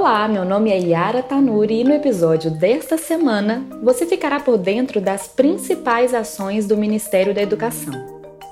Olá, 0.00 0.28
meu 0.28 0.44
nome 0.44 0.70
é 0.70 0.78
Yara 0.78 1.24
Tanuri 1.24 1.80
e 1.80 1.84
no 1.84 1.92
episódio 1.92 2.52
desta 2.52 2.96
semana 2.96 3.66
você 3.82 4.06
ficará 4.06 4.38
por 4.38 4.56
dentro 4.56 5.00
das 5.00 5.26
principais 5.26 6.14
ações 6.14 6.68
do 6.68 6.76
Ministério 6.76 7.34
da 7.34 7.42
Educação. 7.42 7.92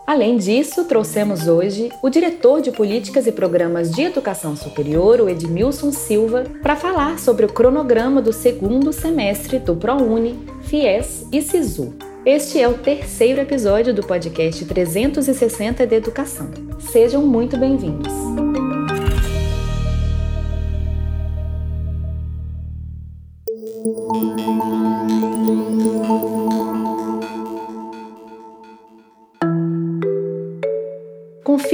Além 0.05 0.39
disso, 0.39 0.87
trouxemos 0.87 1.47
hoje 1.47 1.89
o 2.03 2.11
diretor 2.11 2.61
de 2.61 2.73
Políticas 2.73 3.29
e 3.29 3.33
Programas 3.33 3.93
de 3.93 4.03
Educação 4.03 4.57
Superior, 4.57 5.21
o 5.21 5.29
Edmilson 5.29 5.93
Silva, 5.93 6.43
para 6.65 6.75
falar 6.75 7.17
sobre 7.21 7.47
o 7.47 7.53
cronograma 7.53 8.21
do 8.21 8.33
segundo 8.33 8.93
semestre 8.93 9.61
do 9.61 9.77
ProUni, 9.77 10.37
FIES 10.63 11.29
e 11.33 11.41
SISU. 11.41 11.95
Este 12.25 12.61
é 12.61 12.67
o 12.67 12.75
terceiro 12.75 13.41
episódio 13.41 13.95
do 13.95 14.05
podcast 14.05 14.65
360 14.65 15.87
de 15.87 15.95
Educação. 15.95 16.51
Sejam 16.81 17.23
muito 17.23 17.57
bem-vindos. 17.57 18.13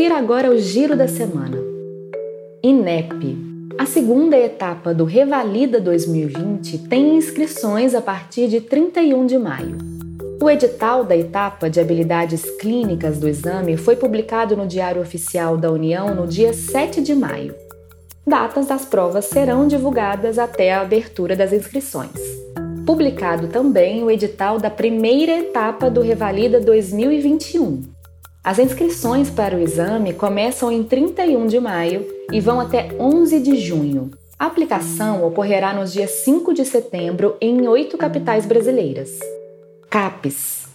Confira 0.02 0.18
agora 0.18 0.50
o 0.50 0.58
giro 0.58 0.96
da 0.96 1.06
semana. 1.06 1.56
INEP. 2.60 3.38
A 3.78 3.86
segunda 3.86 4.36
etapa 4.36 4.92
do 4.92 5.04
Revalida 5.04 5.80
2020 5.80 6.88
tem 6.88 7.16
inscrições 7.16 7.94
a 7.94 8.00
partir 8.00 8.48
de 8.48 8.60
31 8.60 9.24
de 9.26 9.38
maio. 9.38 9.78
O 10.42 10.50
edital 10.50 11.04
da 11.04 11.16
etapa 11.16 11.70
de 11.70 11.78
habilidades 11.78 12.42
clínicas 12.58 13.20
do 13.20 13.28
exame 13.28 13.76
foi 13.76 13.94
publicado 13.94 14.56
no 14.56 14.66
Diário 14.66 15.00
Oficial 15.00 15.56
da 15.56 15.70
União 15.70 16.12
no 16.12 16.26
dia 16.26 16.52
7 16.52 17.00
de 17.00 17.14
maio. 17.14 17.54
Datas 18.26 18.66
das 18.66 18.84
provas 18.84 19.26
serão 19.26 19.68
divulgadas 19.68 20.36
até 20.36 20.72
a 20.72 20.80
abertura 20.80 21.36
das 21.36 21.52
inscrições. 21.52 22.10
Publicado 22.84 23.46
também 23.46 24.02
o 24.02 24.10
edital 24.10 24.58
da 24.58 24.68
primeira 24.68 25.38
etapa 25.38 25.88
do 25.88 26.00
Revalida 26.00 26.58
2021. 26.58 28.01
As 28.44 28.58
inscrições 28.58 29.30
para 29.30 29.56
o 29.56 29.60
exame 29.60 30.12
começam 30.12 30.72
em 30.72 30.82
31 30.82 31.46
de 31.46 31.60
maio 31.60 32.04
e 32.32 32.40
vão 32.40 32.58
até 32.58 32.88
11 32.98 33.38
de 33.38 33.56
junho. 33.56 34.10
A 34.36 34.46
aplicação 34.46 35.24
ocorrerá 35.24 35.72
nos 35.72 35.92
dias 35.92 36.10
5 36.24 36.52
de 36.52 36.64
setembro 36.64 37.36
em 37.40 37.68
oito 37.68 37.96
capitais 37.96 38.44
brasileiras. 38.44 39.10
CAPES. 39.88 40.66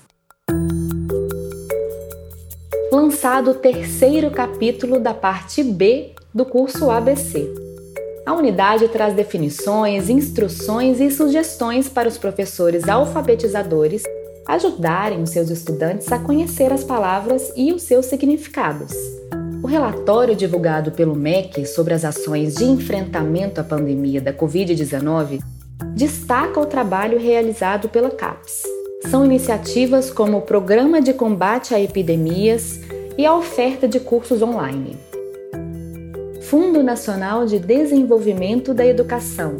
Lançado 2.90 3.52
o 3.52 3.56
terceiro 3.56 4.32
capítulo 4.32 4.98
da 4.98 5.14
parte 5.14 5.62
B 5.62 6.14
do 6.34 6.46
curso 6.46 6.90
ABC. 6.90 7.54
A 8.26 8.34
unidade 8.34 8.88
traz 8.88 9.14
definições, 9.14 10.10
instruções 10.10 11.02
e 11.02 11.12
sugestões 11.12 11.90
para 11.90 12.08
os 12.08 12.18
professores 12.18 12.88
alfabetizadores 12.88 14.04
ajudarem 14.48 15.22
os 15.22 15.32
seus 15.32 15.50
estudantes 15.50 16.12
a 16.12 16.20
conhecer 16.20 16.72
as 16.72 16.84
palavras 16.84 17.52
e 17.56 17.74
os 17.74 17.84
seus 17.84 18.06
significados. 18.06 18.94
O 19.62 19.68
relatório 19.68 20.36
divulgado 20.36 20.92
pelo 20.92 21.16
MEC 21.16 21.66
sobre 21.66 21.94
as 21.94 22.06
ações 22.06 22.56
de 22.56 22.64
enfrentamento 22.64 23.60
à 23.60 23.64
pandemia 23.64 24.22
da 24.22 24.32
Covid-19 24.32 25.42
destaca 25.96 26.60
o 26.60 26.66
trabalho 26.66 27.20
realizado 27.20 27.90
pela 27.90 28.10
CAPES 28.10 28.78
são 29.10 29.24
iniciativas 29.24 30.10
como 30.12 30.40
o 30.40 30.42
Programa 30.42 31.00
de 31.00 31.14
Combate 31.14 31.74
a 31.74 31.80
Epidemias 31.80 32.82
e 33.18 33.26
a 33.26 33.34
oferta 33.34 33.88
de 33.88 34.00
cursos 34.00 34.42
online. 34.42 34.98
Fundo 36.42 36.84
Nacional 36.84 37.46
de 37.46 37.58
Desenvolvimento 37.58 38.74
da 38.74 38.86
Educação, 38.86 39.56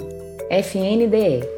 FNDE. 0.50 1.57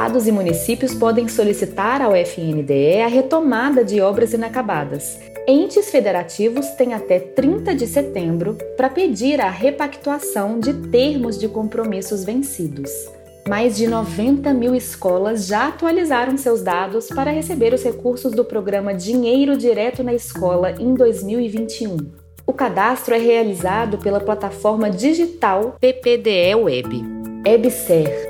Estados 0.00 0.26
e 0.26 0.32
municípios 0.32 0.94
podem 0.94 1.28
solicitar 1.28 2.00
ao 2.00 2.16
FNDE 2.16 3.02
a 3.02 3.06
retomada 3.06 3.84
de 3.84 4.00
obras 4.00 4.32
inacabadas. 4.32 5.20
Entes 5.46 5.90
federativos 5.90 6.66
têm 6.70 6.94
até 6.94 7.18
30 7.18 7.74
de 7.74 7.86
setembro 7.86 8.56
para 8.78 8.88
pedir 8.88 9.42
a 9.42 9.50
repactuação 9.50 10.58
de 10.58 10.72
termos 10.88 11.38
de 11.38 11.48
compromissos 11.48 12.24
vencidos 12.24 12.90
mais 13.46 13.76
de 13.76 13.86
90 13.86 14.54
mil 14.54 14.74
escolas 14.74 15.46
já 15.46 15.68
atualizaram 15.68 16.36
seus 16.38 16.62
dados 16.62 17.08
para 17.08 17.30
receber 17.30 17.74
os 17.74 17.82
recursos 17.82 18.32
do 18.32 18.44
programa 18.44 18.94
Dinheiro 18.94 19.56
Direto 19.56 20.04
na 20.04 20.14
Escola 20.14 20.72
em 20.78 20.94
2021. 20.94 21.96
O 22.46 22.52
cadastro 22.52 23.14
é 23.14 23.18
realizado 23.18 23.98
pela 23.98 24.20
plataforma 24.20 24.88
digital 24.88 25.76
PPDE 25.80 26.54
Web. 26.54 27.04
EBSER. 27.44 28.29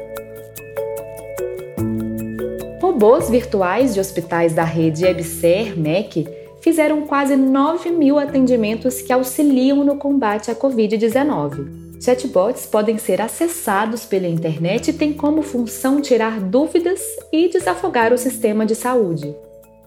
Robôs 3.00 3.30
virtuais 3.30 3.94
de 3.94 4.00
hospitais 4.00 4.52
da 4.52 4.62
rede 4.62 5.06
EBSER 5.06 5.74
MEC 5.74 6.28
fizeram 6.60 7.06
quase 7.06 7.34
9 7.34 7.88
mil 7.92 8.18
atendimentos 8.18 9.00
que 9.00 9.10
auxiliam 9.10 9.82
no 9.82 9.96
combate 9.96 10.50
à 10.50 10.54
Covid-19. 10.54 11.98
Chatbots 11.98 12.66
podem 12.66 12.98
ser 12.98 13.22
acessados 13.22 14.04
pela 14.04 14.28
internet 14.28 14.88
e 14.88 14.92
têm 14.92 15.14
como 15.14 15.40
função 15.40 16.02
tirar 16.02 16.40
dúvidas 16.42 17.00
e 17.32 17.48
desafogar 17.48 18.12
o 18.12 18.18
sistema 18.18 18.66
de 18.66 18.74
saúde. 18.74 19.34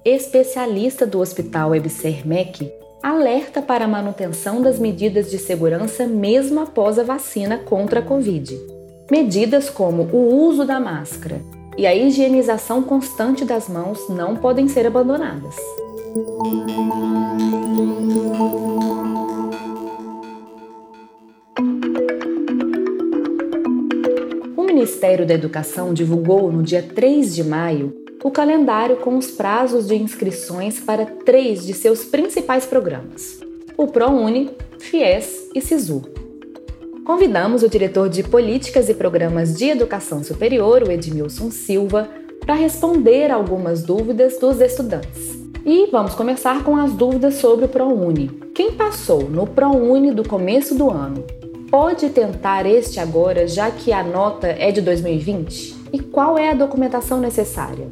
Especialista 0.03 1.05
do 1.05 1.19
Hospital 1.19 1.69
Webser 1.69 2.27
MEC 2.27 2.73
alerta 3.03 3.61
para 3.61 3.85
a 3.85 3.87
manutenção 3.87 4.59
das 4.59 4.79
medidas 4.79 5.29
de 5.29 5.37
segurança 5.37 6.07
mesmo 6.07 6.61
após 6.61 6.97
a 6.97 7.03
vacina 7.03 7.59
contra 7.59 7.99
a 7.99 8.03
Covid. 8.03 8.59
Medidas 9.11 9.69
como 9.69 10.01
o 10.11 10.47
uso 10.47 10.65
da 10.65 10.79
máscara 10.79 11.62
e 11.77 11.85
a 11.87 11.95
higienização 11.95 12.83
constante 12.83 13.45
das 13.45 13.67
mãos 13.67 14.09
não 14.09 14.35
podem 14.35 14.67
ser 14.67 14.85
abandonadas. 14.85 15.55
Ministério 24.83 25.25
da 25.25 25.33
Educação 25.33 25.93
divulgou 25.93 26.51
no 26.51 26.61
dia 26.61 26.83
3 26.83 27.33
de 27.33 27.43
maio 27.43 27.93
o 28.23 28.29
calendário 28.29 28.97
com 28.97 29.17
os 29.17 29.31
prazos 29.31 29.87
de 29.87 29.95
inscrições 29.95 30.79
para 30.79 31.05
três 31.05 31.65
de 31.65 31.73
seus 31.73 32.03
principais 32.03 32.65
programas: 32.65 33.39
o 33.77 33.87
ProUni, 33.87 34.51
FIES 34.79 35.49
e 35.55 35.61
SISU. 35.61 36.12
Convidamos 37.05 37.63
o 37.63 37.69
diretor 37.69 38.07
de 38.07 38.23
Políticas 38.23 38.87
e 38.87 38.93
Programas 38.93 39.53
de 39.55 39.65
Educação 39.65 40.23
Superior, 40.23 40.83
o 40.83 40.91
Edmilson 40.91 41.51
Silva, 41.51 42.07
para 42.39 42.53
responder 42.53 43.29
algumas 43.29 43.83
dúvidas 43.83 44.39
dos 44.39 44.61
estudantes. 44.61 45.37
E 45.65 45.89
vamos 45.91 46.15
começar 46.15 46.63
com 46.63 46.77
as 46.77 46.93
dúvidas 46.93 47.35
sobre 47.35 47.65
o 47.65 47.67
ProUni. 47.67 48.29
Quem 48.55 48.71
passou 48.71 49.29
no 49.29 49.45
ProUni 49.45 50.13
do 50.13 50.25
começo 50.25 50.75
do 50.75 50.89
ano 50.89 51.25
pode 51.69 52.07
tentar 52.09 52.65
este 52.65 53.01
agora, 53.01 53.49
já 53.49 53.69
que 53.69 53.91
a 53.91 54.01
nota 54.01 54.47
é 54.47 54.71
de 54.71 54.79
2020? 54.79 55.75
E 55.91 55.99
qual 55.99 56.37
é 56.37 56.51
a 56.51 56.53
documentação 56.53 57.19
necessária? 57.19 57.87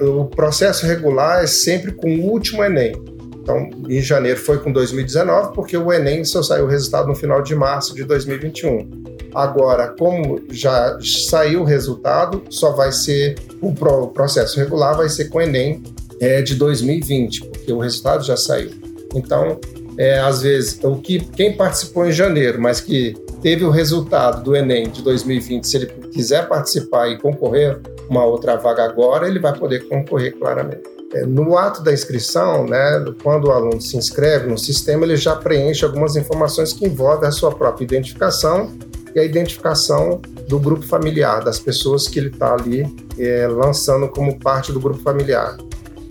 O 0.00 0.24
processo 0.24 0.86
regular 0.86 1.44
é 1.44 1.46
sempre 1.46 1.92
com 1.92 2.08
o 2.08 2.30
último 2.30 2.64
Enem. 2.64 3.13
Então, 3.44 3.68
em 3.90 4.00
janeiro 4.00 4.40
foi 4.40 4.58
com 4.58 4.72
2019, 4.72 5.54
porque 5.54 5.76
o 5.76 5.92
Enem 5.92 6.24
só 6.24 6.42
saiu 6.42 6.64
o 6.64 6.66
resultado 6.66 7.08
no 7.08 7.14
final 7.14 7.42
de 7.42 7.54
março 7.54 7.94
de 7.94 8.02
2021. 8.02 9.04
Agora, 9.34 9.88
como 9.88 10.40
já 10.50 10.98
saiu 11.28 11.60
o 11.60 11.64
resultado, 11.64 12.42
só 12.48 12.72
vai 12.72 12.90
ser 12.90 13.36
o 13.60 13.70
processo 14.08 14.58
regular 14.58 14.96
vai 14.96 15.10
ser 15.10 15.26
com 15.26 15.38
o 15.38 15.42
Enem 15.42 15.82
é, 16.20 16.40
de 16.40 16.54
2020, 16.54 17.44
porque 17.44 17.70
o 17.70 17.78
resultado 17.78 18.24
já 18.24 18.36
saiu. 18.36 18.70
Então, 19.14 19.60
é, 19.98 20.18
às 20.20 20.40
vezes, 20.40 20.78
o 20.82 20.96
que 20.96 21.20
quem 21.20 21.54
participou 21.54 22.06
em 22.06 22.12
janeiro, 22.12 22.58
mas 22.58 22.80
que 22.80 23.12
teve 23.42 23.62
o 23.62 23.70
resultado 23.70 24.42
do 24.42 24.56
Enem 24.56 24.88
de 24.88 25.02
2020, 25.02 25.64
se 25.64 25.76
ele 25.76 25.86
quiser 26.10 26.48
participar 26.48 27.08
e 27.08 27.18
concorrer 27.18 27.78
uma 28.08 28.24
outra 28.24 28.56
vaga 28.56 28.84
agora, 28.84 29.28
ele 29.28 29.38
vai 29.38 29.52
poder 29.52 29.86
concorrer 29.86 30.34
claramente. 30.38 30.93
É, 31.14 31.24
no 31.24 31.56
ato 31.56 31.82
da 31.82 31.92
inscrição, 31.92 32.66
né, 32.66 33.04
quando 33.22 33.46
o 33.46 33.52
aluno 33.52 33.80
se 33.80 33.96
inscreve 33.96 34.48
no 34.48 34.58
sistema, 34.58 35.04
ele 35.04 35.16
já 35.16 35.36
preenche 35.36 35.84
algumas 35.84 36.16
informações 36.16 36.72
que 36.72 36.86
envolvem 36.86 37.28
a 37.28 37.32
sua 37.32 37.54
própria 37.54 37.84
identificação 37.84 38.72
e 39.14 39.20
a 39.20 39.24
identificação 39.24 40.20
do 40.48 40.58
grupo 40.58 40.84
familiar, 40.86 41.42
das 41.42 41.58
pessoas 41.58 42.08
que 42.08 42.18
ele 42.18 42.28
está 42.28 42.54
ali 42.54 42.84
é, 43.16 43.46
lançando 43.46 44.08
como 44.08 44.38
parte 44.40 44.72
do 44.72 44.80
grupo 44.80 45.00
familiar 45.00 45.56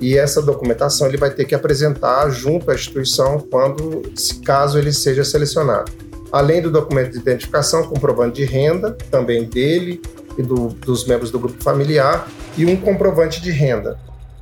e 0.04 0.18
essa 0.18 0.42
documentação 0.42 1.08
ele 1.08 1.16
vai 1.16 1.30
ter 1.30 1.46
que 1.46 1.56
apresentar 1.56 2.30
junto 2.30 2.70
à 2.70 2.76
instituição 2.76 3.40
quando, 3.40 4.02
caso 4.44 4.78
ele 4.78 4.92
seja 4.92 5.24
selecionado. 5.24 5.94
Além 6.30 6.62
do 6.62 6.70
documento 6.70 7.12
de 7.12 7.20
identificação, 7.20 7.84
comprovante 7.84 8.36
de 8.36 8.44
renda, 8.44 8.98
também 9.10 9.46
dele 9.46 10.02
e 10.38 10.44
do, 10.44 10.68
dos 10.68 11.08
membros 11.08 11.32
do 11.32 11.40
grupo 11.40 11.64
familiar, 11.64 12.28
e 12.58 12.66
um 12.66 12.76
comprovante 12.76 13.42
de 13.42 13.50
renda, 13.50 13.98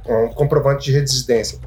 um 0.07 0.29
comprovante 0.29 0.85
de 0.85 0.97
residência. 0.97 1.59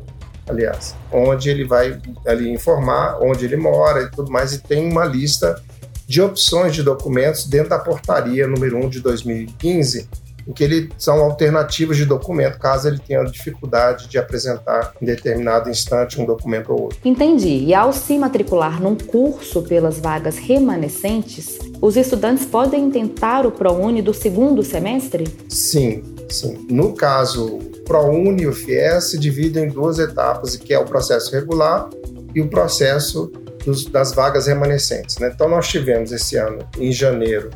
aliás, 0.49 0.95
onde 1.11 1.49
ele 1.49 1.65
vai 1.65 1.99
ali 2.27 2.51
informar 2.51 3.19
onde 3.23 3.47
ele 3.47 3.57
mora 3.57 4.03
e 4.03 4.11
tudo 4.11 4.31
mais, 4.31 4.53
e 4.53 4.59
tem 4.59 4.91
uma 4.91 5.05
lista 5.05 5.63
de 6.07 6.21
opções 6.21 6.75
de 6.75 6.83
documentos 6.83 7.47
dentro 7.47 7.71
da 7.71 7.79
portaria 7.79 8.47
número 8.47 8.77
1 8.77 8.91
de 8.91 9.01
2015, 9.01 10.09
em 10.47 10.53
que 10.53 10.63
ele 10.63 10.91
são 10.99 11.21
alternativas 11.21 11.97
de 11.97 12.05
documento, 12.05 12.59
caso 12.59 12.89
ele 12.89 12.99
tenha 12.99 13.25
dificuldade 13.25 14.09
de 14.09 14.19
apresentar 14.19 14.93
em 15.01 15.07
determinado 15.07 15.71
instante 15.71 16.21
um 16.21 16.27
documento 16.27 16.71
ou 16.73 16.83
outro. 16.83 16.99
Entendi. 17.05 17.65
E 17.65 17.75
ao 17.75 17.93
se 17.93 18.19
matricular 18.19 18.81
num 18.81 18.95
curso 18.95 19.63
pelas 19.63 19.99
vagas 19.99 20.37
remanescentes, 20.37 21.59
os 21.81 21.97
estudantes 21.97 22.45
podem 22.45 22.91
tentar 22.91 23.47
o 23.47 23.51
ProUni 23.51 24.03
do 24.03 24.13
segundo 24.13 24.63
semestre? 24.63 25.25
Sim, 25.49 26.14
sim. 26.29 26.67
No 26.71 26.95
caso 26.95 27.59
ProUni 27.85 28.43
e 28.43 28.47
o 28.47 28.53
FIES 28.53 29.05
se 29.11 29.19
dividem 29.19 29.65
em 29.65 29.69
duas 29.69 29.99
etapas, 29.99 30.57
que 30.57 30.73
é 30.73 30.79
o 30.79 30.85
processo 30.85 31.33
regular 31.33 31.89
e 32.35 32.41
o 32.41 32.49
processo 32.49 33.31
dos, 33.65 33.87
das 33.87 34.13
vagas 34.13 34.47
remanescentes. 34.47 35.19
Né? 35.19 35.31
Então, 35.35 35.49
nós 35.49 35.69
tivemos 35.69 36.13
esse 36.13 36.37
ano, 36.37 36.67
em 36.79 36.93
janeiro 36.93 37.51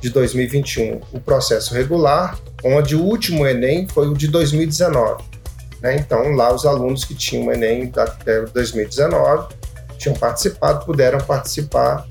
de 0.00 0.10
2021, 0.10 1.00
o 1.12 1.20
processo 1.20 1.74
regular, 1.74 2.38
onde 2.64 2.94
o 2.94 3.02
último 3.02 3.46
Enem 3.46 3.86
foi 3.88 4.08
o 4.08 4.14
de 4.14 4.28
2019. 4.28 5.24
Né? 5.82 5.96
Então, 5.96 6.30
lá 6.32 6.52
os 6.52 6.64
alunos 6.64 7.04
que 7.04 7.14
tinham 7.14 7.46
o 7.46 7.52
Enem 7.52 7.92
até 7.96 8.42
2019 8.42 9.54
tinham 9.96 10.14
participado, 10.14 10.84
puderam 10.84 11.18
participar 11.18 12.06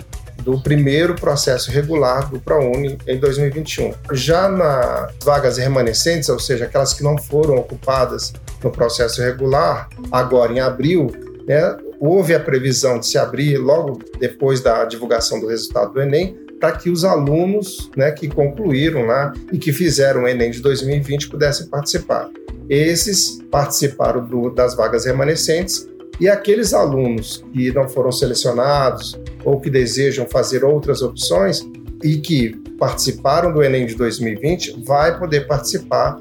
do 0.47 0.57
primeiro 0.61 1.13
processo 1.13 1.69
regular 1.69 2.29
do 2.29 2.39
ProUni 2.39 2.97
em 3.05 3.19
2021. 3.19 3.93
Já 4.13 4.47
nas 4.47 5.11
vagas 5.21 5.57
remanescentes, 5.57 6.29
ou 6.29 6.39
seja, 6.39 6.63
aquelas 6.63 6.93
que 6.93 7.03
não 7.03 7.17
foram 7.17 7.57
ocupadas 7.57 8.31
no 8.63 8.71
processo 8.71 9.21
regular, 9.21 9.89
agora 10.09 10.53
em 10.53 10.61
abril, 10.61 11.11
né, 11.45 11.75
houve 11.99 12.33
a 12.33 12.39
previsão 12.39 12.97
de 12.97 13.07
se 13.07 13.17
abrir 13.17 13.57
logo 13.57 13.99
depois 14.21 14.61
da 14.61 14.85
divulgação 14.85 15.37
do 15.41 15.47
resultado 15.47 15.91
do 15.91 16.01
Enem, 16.01 16.37
para 16.61 16.71
que 16.71 16.89
os 16.89 17.03
alunos 17.03 17.91
né, 17.97 18.11
que 18.11 18.29
concluíram 18.29 19.05
lá 19.05 19.33
e 19.51 19.57
que 19.57 19.73
fizeram 19.73 20.23
o 20.23 20.27
Enem 20.29 20.49
de 20.49 20.61
2020 20.61 21.27
pudessem 21.27 21.67
participar. 21.67 22.29
Esses 22.69 23.39
participaram 23.51 24.25
do, 24.25 24.49
das 24.49 24.77
vagas 24.77 25.03
remanescentes 25.03 25.89
e 26.21 26.29
aqueles 26.29 26.73
alunos 26.73 27.43
que 27.53 27.69
não 27.73 27.87
foram 27.87 28.13
selecionados 28.13 29.19
ou 29.47 29.61
que 29.61 29.69
desejam 29.69 30.27
fazer 30.27 30.65
outras 30.65 31.01
opções 31.01 31.65
e 32.03 32.17
que 32.17 32.49
participaram 32.77 33.53
do 33.53 33.63
Enem 33.63 33.85
de 33.85 33.95
2020 33.95 34.83
vai 34.83 35.17
poder 35.17 35.47
participar 35.47 36.19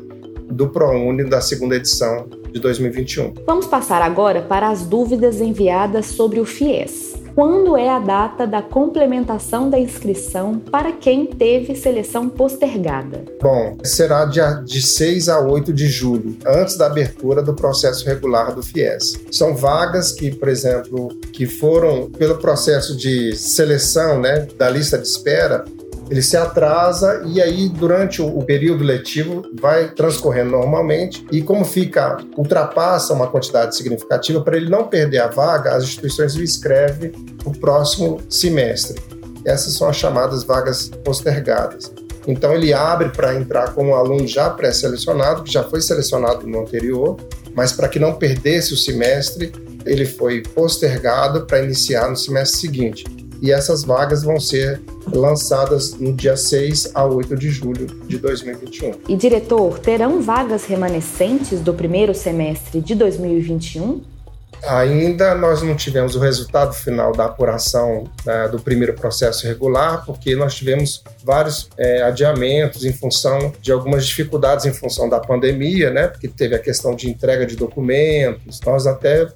do 0.49 0.69
ProUni 0.69 1.25
da 1.25 1.41
segunda 1.41 1.75
edição 1.75 2.29
de 2.53 2.61
2021. 2.61 3.35
Vamos 3.45 3.67
passar 3.67 4.01
agora 4.01 4.43
para 4.43 4.69
as 4.69 4.87
dúvidas 4.87 5.41
enviadas 5.41 6.07
sobre 6.07 6.39
o 6.39 6.45
FIES. 6.45 7.26
Quando 7.37 7.77
é 7.77 7.91
a 7.91 7.99
data 7.99 8.47
da 8.47 8.63
complementação 8.63 9.69
da 9.69 9.79
inscrição 9.79 10.59
para 10.59 10.91
quem 10.91 11.27
teve 11.27 11.77
seleção 11.77 12.31
postergada? 12.31 13.27
Bom, 13.43 13.77
será 13.85 14.25
de 14.25 14.81
6 14.81 15.29
a 15.29 15.41
8 15.41 15.71
de 15.71 15.87
julho, 15.87 16.35
antes 16.47 16.79
da 16.79 16.87
abertura 16.87 17.43
do 17.43 17.53
processo 17.53 18.07
regular 18.07 18.55
do 18.55 18.63
FIES. 18.63 19.21
São 19.31 19.55
vagas 19.55 20.13
que, 20.13 20.35
por 20.35 20.49
exemplo, 20.49 21.09
que 21.31 21.45
foram 21.45 22.11
pelo 22.11 22.39
processo 22.39 22.97
de 22.97 23.37
seleção, 23.37 24.19
né, 24.19 24.49
da 24.57 24.71
lista 24.71 24.97
de 24.97 25.07
espera, 25.07 25.63
ele 26.11 26.23
se 26.23 26.37
atrasa 26.37 27.23
e 27.27 27.41
aí 27.41 27.69
durante 27.69 28.23
o 28.23 28.43
período 28.43 28.85
letivo 28.85 29.43
vai 29.61 29.91
transcorrendo 29.91 30.51
normalmente 30.51 31.27
e 31.33 31.43
como 31.43 31.65
fica 31.65 32.19
ultrapassa 32.37 33.13
uma 33.13 33.27
quantidade 33.27 33.77
significativa 33.77 34.41
para 34.41 34.57
ele 34.57 34.71
não 34.71 34.87
perder 34.87 35.19
a 35.19 35.27
vaga, 35.27 35.75
as 35.75 35.85
instituições 35.85 36.37
o 36.37 36.43
escrevem 36.43 37.13
o 37.45 37.53
próximo 37.53 38.21
semestre. 38.29 39.01
Essas 39.45 39.75
são 39.75 39.89
as 39.89 39.97
chamadas 39.97 40.43
vagas 40.45 40.89
postergadas. 41.05 41.93
Então 42.27 42.53
ele 42.53 42.73
abre 42.73 43.11
para 43.11 43.35
entrar 43.35 43.73
como 43.73 43.95
aluno 43.95 44.27
já 44.27 44.51
pré-selecionado, 44.51 45.45
que 45.45 45.53
já 45.53 45.63
foi 45.63 45.81
selecionado 45.81 46.47
no 46.47 46.63
anterior, 46.63 47.17
mas 47.55 47.73
para 47.73 47.89
que 47.89 48.01
não 48.01 48.15
perdesse 48.15 48.75
o 48.75 48.77
semestre, 48.77 49.53
ele 49.85 50.05
foi 50.05 50.43
postergado 50.43 51.47
para 51.47 51.63
iniciar 51.63 52.11
no 52.11 52.17
semestre 52.17 52.59
seguinte 52.59 53.05
e 53.41 53.53
essas 53.53 53.85
vagas 53.85 54.23
vão 54.23 54.41
ser 54.41 54.81
lançadas 55.13 55.95
no 55.95 56.13
dia 56.13 56.37
6 56.37 56.93
a 56.95 57.05
8 57.05 57.37
de 57.37 57.51
julho 57.51 57.87
de 58.07 58.19
2021. 58.19 58.93
E 59.09 59.17
diretor, 59.17 59.79
terão 59.79 60.21
vagas 60.21 60.65
remanescentes 60.65 61.61
do 61.61 61.73
primeiro 61.73 62.15
semestre 62.15 62.81
de 62.81 62.95
2021? 62.95 64.17
Ainda 64.65 65.35
nós 65.35 65.63
não 65.63 65.77
tivemos 65.77 66.17
o 66.17 66.19
resultado 66.19 66.73
final 66.73 67.13
da 67.13 67.27
apuração 67.27 68.05
né, 68.25 68.49
do 68.49 68.59
primeiro 68.59 68.95
processo 68.95 69.47
regular, 69.47 70.05
porque 70.05 70.35
nós 70.35 70.55
tivemos 70.55 71.05
vários 71.23 71.69
é, 71.77 72.03
adiamentos 72.03 72.85
em 72.85 72.93
função 72.93 73.53
de 73.61 73.71
algumas 73.71 74.07
dificuldades 74.07 74.65
em 74.67 74.73
função 74.73 75.09
da 75.09 75.21
pandemia, 75.21 75.91
né, 75.91 76.09
porque 76.09 76.27
teve 76.27 76.55
a 76.55 76.59
questão 76.59 76.97
de 76.97 77.09
entrega 77.09 77.47
de 77.47 77.55
documentos. 77.55 78.61
Nós 78.65 78.87
até 78.87 79.27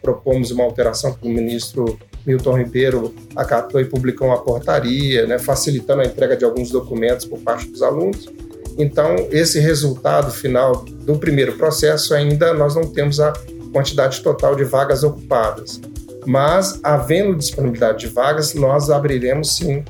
propomos 0.00 0.50
uma 0.50 0.64
alteração 0.64 1.12
para 1.12 1.28
o 1.28 1.32
ministro 1.32 1.98
Milton 2.28 2.58
Ribeiro 2.58 3.14
acatou 3.34 3.80
e 3.80 3.86
publicou 3.86 4.28
uma 4.28 4.42
portaria, 4.42 5.26
né, 5.26 5.38
facilitando 5.38 6.02
a 6.02 6.04
entrega 6.04 6.36
de 6.36 6.44
alguns 6.44 6.70
documentos 6.70 7.24
por 7.24 7.38
parte 7.38 7.66
dos 7.68 7.82
alunos. 7.82 8.28
Então, 8.76 9.16
esse 9.30 9.58
resultado 9.58 10.30
final 10.30 10.84
do 10.84 11.18
primeiro 11.18 11.54
processo 11.54 12.14
ainda 12.14 12.52
nós 12.52 12.74
não 12.74 12.84
temos 12.84 13.18
a 13.18 13.32
quantidade 13.72 14.20
total 14.20 14.54
de 14.54 14.62
vagas 14.62 15.02
ocupadas. 15.02 15.80
Mas, 16.26 16.78
havendo 16.82 17.34
disponibilidade 17.34 18.00
de 18.00 18.08
vagas, 18.08 18.52
nós 18.52 18.90
abriremos 18.90 19.56
sim, 19.56 19.82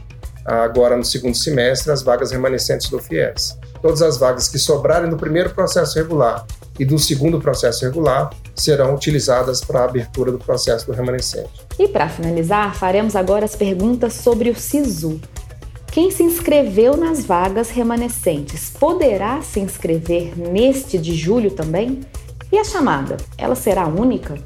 agora 0.44 0.96
no 0.96 1.04
segundo 1.04 1.36
semestre, 1.36 1.90
as 1.90 2.02
vagas 2.02 2.30
remanescentes 2.30 2.88
do 2.88 3.00
FIES. 3.00 3.58
Todas 3.82 4.00
as 4.00 4.16
vagas 4.16 4.48
que 4.48 4.58
sobrarem 4.58 5.10
do 5.10 5.16
primeiro 5.16 5.50
processo 5.50 5.96
regular 5.96 6.46
e 6.78 6.84
do 6.84 6.98
segundo 6.98 7.40
processo 7.40 7.84
regular 7.84 8.30
serão 8.60 8.94
utilizadas 8.94 9.60
para 9.60 9.80
a 9.80 9.84
abertura 9.84 10.32
do 10.32 10.38
processo 10.38 10.86
do 10.86 10.92
remanescente. 10.92 11.66
E 11.78 11.88
para 11.88 12.08
finalizar, 12.08 12.74
faremos 12.74 13.14
agora 13.16 13.44
as 13.44 13.54
perguntas 13.54 14.14
sobre 14.14 14.50
o 14.50 14.54
SISU. 14.54 15.20
Quem 15.90 16.10
se 16.10 16.22
inscreveu 16.22 16.96
nas 16.96 17.24
vagas 17.24 17.70
remanescentes 17.70 18.70
poderá 18.70 19.40
se 19.42 19.58
inscrever 19.60 20.36
neste 20.36 20.98
de 20.98 21.14
julho 21.14 21.50
também? 21.50 22.00
E 22.52 22.58
a 22.58 22.64
chamada, 22.64 23.16
ela 23.36 23.54
será 23.54 23.86
única? 23.86 24.36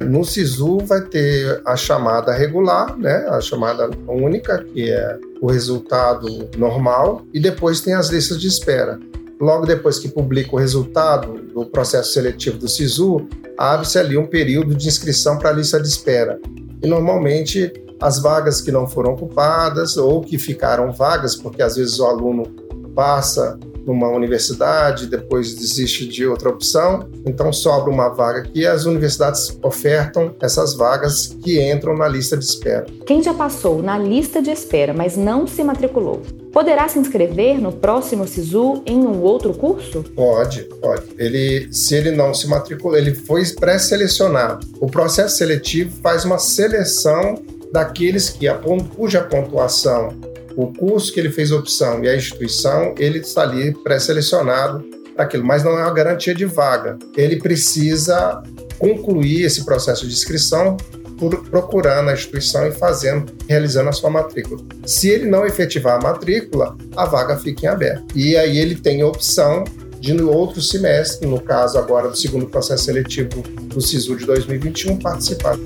No 0.00 0.24
SISU 0.24 0.78
vai 0.78 1.00
ter 1.02 1.60
a 1.64 1.76
chamada 1.76 2.32
regular, 2.32 2.96
né? 2.96 3.26
a 3.28 3.40
chamada 3.40 3.90
única, 4.06 4.62
que 4.62 4.90
é 4.90 5.18
o 5.40 5.50
resultado 5.50 6.48
normal, 6.56 7.22
e 7.32 7.40
depois 7.40 7.80
tem 7.80 7.94
as 7.94 8.08
listas 8.08 8.40
de 8.40 8.46
espera. 8.46 8.98
Logo 9.40 9.66
depois 9.66 9.98
que 9.98 10.08
publica 10.08 10.54
o 10.54 10.58
resultado 10.58 11.40
do 11.52 11.66
processo 11.66 12.12
seletivo 12.12 12.58
do 12.58 12.68
SISU, 12.68 13.28
abre-se 13.56 13.98
ali 13.98 14.16
um 14.16 14.26
período 14.26 14.74
de 14.74 14.88
inscrição 14.88 15.38
para 15.38 15.50
a 15.50 15.52
lista 15.52 15.80
de 15.80 15.88
espera. 15.88 16.40
E 16.82 16.86
normalmente 16.86 17.72
as 18.00 18.20
vagas 18.20 18.60
que 18.60 18.70
não 18.70 18.86
foram 18.86 19.12
ocupadas 19.12 19.96
ou 19.96 20.20
que 20.20 20.38
ficaram 20.38 20.92
vagas, 20.92 21.34
porque 21.36 21.62
às 21.62 21.76
vezes 21.76 21.98
o 21.98 22.06
aluno 22.06 22.44
passa 22.94 23.58
numa 23.88 24.10
universidade, 24.10 25.06
depois 25.06 25.54
desiste 25.54 26.06
de 26.06 26.26
outra 26.26 26.50
opção, 26.50 27.08
então 27.24 27.50
sobra 27.50 27.90
uma 27.90 28.10
vaga 28.10 28.42
que 28.42 28.66
as 28.66 28.84
universidades 28.84 29.58
ofertam 29.62 30.36
essas 30.42 30.74
vagas 30.74 31.34
que 31.42 31.58
entram 31.58 31.96
na 31.96 32.06
lista 32.06 32.36
de 32.36 32.44
espera. 32.44 32.86
Quem 33.06 33.22
já 33.22 33.32
passou 33.32 33.82
na 33.82 33.98
lista 33.98 34.42
de 34.42 34.50
espera, 34.50 34.92
mas 34.92 35.16
não 35.16 35.46
se 35.46 35.64
matriculou, 35.64 36.20
poderá 36.52 36.86
se 36.86 36.98
inscrever 36.98 37.58
no 37.58 37.72
próximo 37.72 38.26
SISU 38.28 38.82
em 38.84 38.98
um 38.98 39.22
outro 39.22 39.54
curso? 39.54 40.04
Pode, 40.14 40.64
pode. 40.82 41.04
Ele, 41.16 41.72
se 41.72 41.94
ele 41.94 42.10
não 42.10 42.34
se 42.34 42.46
matriculou, 42.46 42.94
ele 42.94 43.14
foi 43.14 43.42
pré-selecionado. 43.54 44.66
O 44.80 44.86
processo 44.86 45.38
seletivo 45.38 45.96
faz 46.02 46.26
uma 46.26 46.38
seleção 46.38 47.42
daqueles 47.72 48.28
que 48.28 48.46
cuja 48.94 49.22
pontuação 49.22 50.14
o 50.58 50.72
curso 50.72 51.12
que 51.12 51.20
ele 51.20 51.30
fez 51.30 51.52
opção 51.52 52.02
e 52.02 52.08
a 52.08 52.16
instituição, 52.16 52.92
ele 52.98 53.20
está 53.20 53.42
ali 53.42 53.72
pré-selecionado 53.72 54.84
para 55.14 55.24
aquilo, 55.24 55.44
mas 55.44 55.62
não 55.62 55.78
é 55.78 55.82
uma 55.84 55.94
garantia 55.94 56.34
de 56.34 56.44
vaga. 56.44 56.98
Ele 57.16 57.36
precisa 57.36 58.42
concluir 58.76 59.42
esse 59.44 59.64
processo 59.64 60.04
de 60.04 60.12
inscrição 60.12 60.76
procurando 61.48 62.10
a 62.10 62.12
instituição 62.12 62.66
e 62.66 62.72
fazendo, 62.72 63.32
realizando 63.48 63.88
a 63.88 63.92
sua 63.92 64.10
matrícula. 64.10 64.60
Se 64.84 65.08
ele 65.08 65.26
não 65.26 65.46
efetivar 65.46 65.96
a 65.96 66.02
matrícula, 66.02 66.76
a 66.96 67.04
vaga 67.04 67.36
fica 67.36 67.66
em 67.66 67.68
aberto. 67.68 68.16
E 68.16 68.36
aí 68.36 68.58
ele 68.58 68.74
tem 68.74 69.00
a 69.00 69.06
opção 69.06 69.62
de 70.00 70.12
no 70.12 70.28
outro 70.28 70.60
semestre, 70.60 71.24
no 71.26 71.40
caso 71.40 71.78
agora 71.78 72.08
do 72.08 72.16
segundo 72.16 72.46
processo 72.46 72.84
seletivo 72.84 73.42
do 73.42 73.80
SISU 73.80 74.16
de 74.16 74.26
2021, 74.26 74.98
participar. 74.98 75.56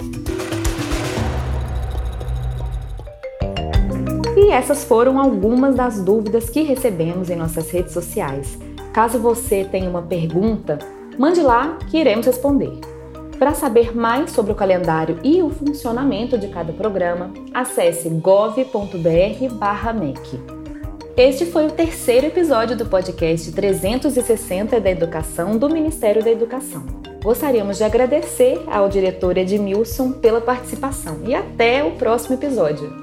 Essas 4.51 4.85
foram 4.85 5.21
algumas 5.21 5.75
das 5.77 6.03
dúvidas 6.03 6.49
que 6.49 6.63
recebemos 6.63 7.31
em 7.31 7.37
nossas 7.37 7.71
redes 7.71 7.93
sociais. 7.93 8.59
Caso 8.93 9.19
você 9.19 9.65
tenha 9.65 9.89
uma 9.89 10.03
pergunta, 10.03 10.79
mande 11.19 11.41
lá 11.41 11.79
que 11.91 11.99
iremos 11.99 12.27
responder. 12.27 12.73
Para 13.39 13.55
saber 13.55 13.97
mais 13.97 14.31
sobre 14.31 14.53
o 14.53 14.55
calendário 14.55 15.19
e 15.25 15.43
o 15.43 15.51
funcionamento 15.51 16.39
de 16.39 16.49
cada 16.49 16.73
programa, 16.73 17.33
acesse 17.53 18.09
gov.br/mec. 18.09 18.73
Este 21.17 21.45
foi 21.45 21.67
o 21.67 21.71
terceiro 21.71 22.29
episódio 22.29 22.77
do 22.77 22.87
podcast 22.87 23.53
360 23.53 24.81
da 24.81 24.91
Educação 24.91 25.59
do 25.59 25.69
Ministério 25.69 26.23
da 26.23 26.31
Educação. 26.31 26.85
Gostaríamos 27.23 27.77
de 27.79 27.85
agradecer 27.85 28.63
ao 28.67 28.89
diretor 28.89 29.37
Edmilson 29.37 30.13
pela 30.13 30.41
participação 30.41 31.19
e 31.27 31.35
até 31.35 31.85
o 31.85 31.93
próximo 31.93 32.37
episódio. 32.37 33.02